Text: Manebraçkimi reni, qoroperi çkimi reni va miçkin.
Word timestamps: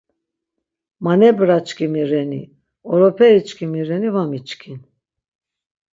Manebraçkimi 1.03 2.03
reni, 2.09 2.43
qoroperi 2.87 3.41
çkimi 3.47 3.81
reni 3.87 4.09
va 4.15 4.23
miçkin. 4.31 4.79